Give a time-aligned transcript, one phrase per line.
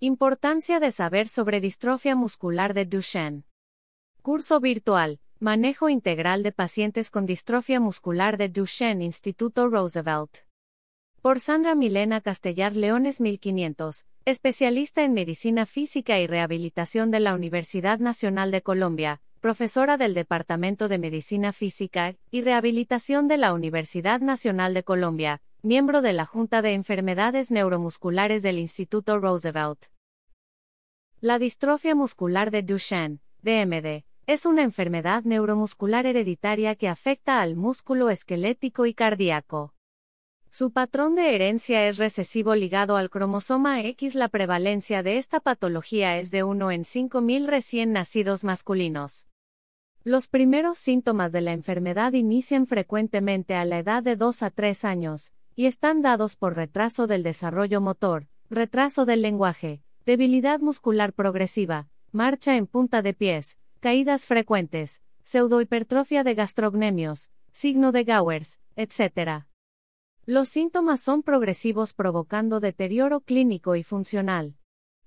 [0.00, 3.42] Importancia de saber sobre distrofia muscular de Duchenne.
[4.22, 5.18] Curso virtual.
[5.40, 10.46] Manejo integral de pacientes con distrofia muscular de Duchenne Instituto Roosevelt.
[11.20, 17.98] Por Sandra Milena Castellar Leones 1500, especialista en medicina física y rehabilitación de la Universidad
[17.98, 24.74] Nacional de Colombia, profesora del Departamento de Medicina Física y Rehabilitación de la Universidad Nacional
[24.74, 29.86] de Colombia, miembro de la Junta de Enfermedades Neuromusculares del Instituto Roosevelt.
[31.20, 38.08] La distrofia muscular de Duchenne, DMD, es una enfermedad neuromuscular hereditaria que afecta al músculo
[38.08, 39.74] esquelético y cardíaco.
[40.48, 44.14] Su patrón de herencia es recesivo ligado al cromosoma X.
[44.14, 49.26] La prevalencia de esta patología es de 1 en 5.000 recién nacidos masculinos.
[50.04, 54.84] Los primeros síntomas de la enfermedad inician frecuentemente a la edad de 2 a 3
[54.84, 61.88] años, y están dados por retraso del desarrollo motor, retraso del lenguaje, debilidad muscular progresiva,
[62.12, 69.46] marcha en punta de pies, caídas frecuentes, pseudohipertrofia de gastrocnemios, signo de Gowers, etc.
[70.26, 74.54] Los síntomas son progresivos provocando deterioro clínico y funcional.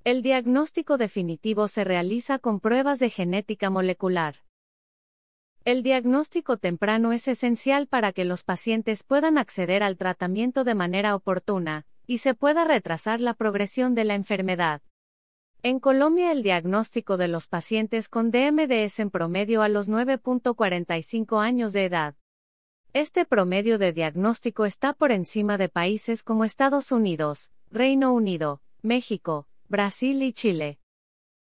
[0.03, 4.35] El diagnóstico definitivo se realiza con pruebas de genética molecular.
[5.63, 11.13] El diagnóstico temprano es esencial para que los pacientes puedan acceder al tratamiento de manera
[11.13, 14.81] oportuna, y se pueda retrasar la progresión de la enfermedad.
[15.61, 21.39] En Colombia el diagnóstico de los pacientes con DMD es en promedio a los 9.45
[21.39, 22.15] años de edad.
[22.93, 29.47] Este promedio de diagnóstico está por encima de países como Estados Unidos, Reino Unido, México,
[29.69, 30.80] Brasil y Chile.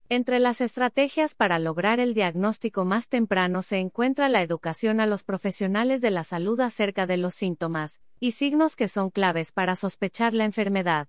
[0.07, 5.23] Entre las estrategias para lograr el diagnóstico más temprano se encuentra la educación a los
[5.23, 10.35] profesionales de la salud acerca de los síntomas y signos que son claves para sospechar
[10.35, 11.07] la enfermedad.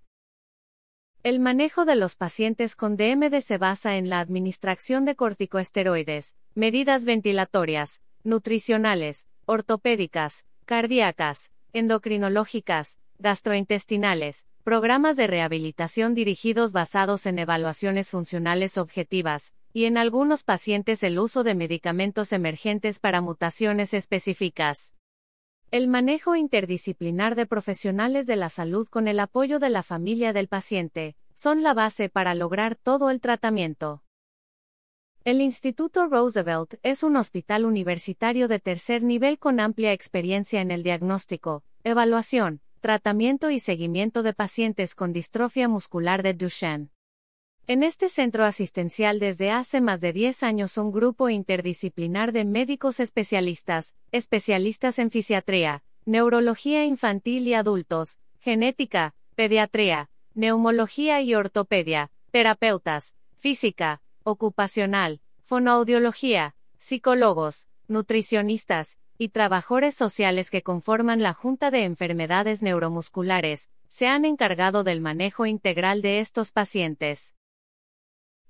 [1.22, 7.04] El manejo de los pacientes con DMD se basa en la administración de corticoesteroides, medidas
[7.04, 19.54] ventilatorias, nutricionales, ortopédicas, cardíacas, endocrinológicas, gastrointestinales, programas de rehabilitación dirigidos basados en evaluaciones funcionales objetivas,
[19.72, 24.92] y en algunos pacientes el uso de medicamentos emergentes para mutaciones específicas.
[25.70, 30.48] El manejo interdisciplinar de profesionales de la salud con el apoyo de la familia del
[30.48, 34.02] paciente, son la base para lograr todo el tratamiento.
[35.22, 40.82] El Instituto Roosevelt es un hospital universitario de tercer nivel con amplia experiencia en el
[40.82, 46.90] diagnóstico, evaluación, tratamiento y seguimiento de pacientes con distrofia muscular de Duchenne.
[47.68, 53.00] En este centro asistencial desde hace más de 10 años un grupo interdisciplinar de médicos
[53.00, 64.00] especialistas, especialistas en fisiatría, neurología infantil y adultos, genética, pediatría, neumología y ortopedia, terapeutas, física,
[64.22, 74.06] ocupacional, fonoaudiología, psicólogos, nutricionistas, y trabajadores sociales que conforman la Junta de Enfermedades Neuromusculares, se
[74.06, 77.34] han encargado del manejo integral de estos pacientes.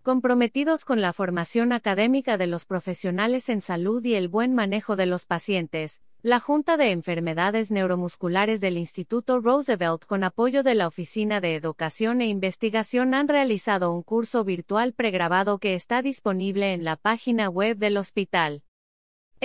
[0.02, 5.06] Comprometidos con la formación académica de los profesionales en salud y el buen manejo de
[5.06, 11.40] los pacientes, la Junta de Enfermedades Neuromusculares del Instituto Roosevelt con apoyo de la Oficina
[11.40, 16.96] de Educación e Investigación han realizado un curso virtual pregrabado que está disponible en la
[16.96, 18.62] página web del hospital.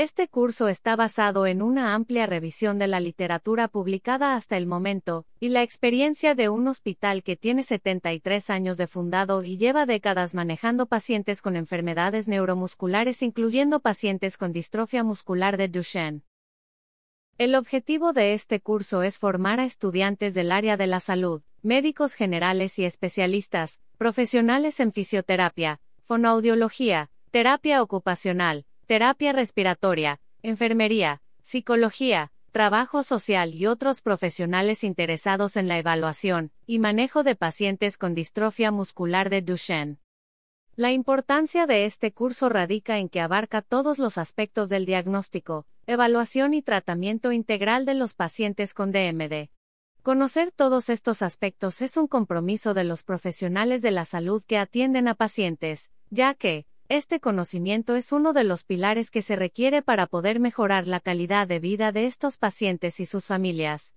[0.02, 5.28] Este curso está basado en una amplia revisión de la literatura publicada hasta el momento,
[5.40, 10.34] y la experiencia de un hospital que tiene 73 años de fundado y lleva décadas
[10.34, 16.24] manejando pacientes con enfermedades neuromusculares incluyendo pacientes con distrofia muscular de Duchenne.
[17.38, 22.16] El objetivo de este curso es formar a estudiantes del área de la salud, médicos
[22.16, 33.56] generales y especialistas, profesionales en fisioterapia, fonoaudiología, terapia ocupacional, terapia respiratoria, enfermería, psicología, trabajo social
[33.56, 39.44] y otros profesionales interesados en la evaluación y manejo de pacientes con distrofia muscular de
[39.44, 40.00] Duchenne.
[40.76, 46.54] La importancia de este curso radica en que abarca todos los aspectos del diagnóstico, evaluación
[46.54, 49.52] y tratamiento integral de los pacientes con DMD.
[50.04, 55.08] Conocer todos estos aspectos es un compromiso de los profesionales de la salud que atienden
[55.08, 60.08] a pacientes, ya que, este conocimiento es uno de los pilares que se requiere para
[60.08, 63.96] poder mejorar la calidad de vida de estos pacientes y sus familias.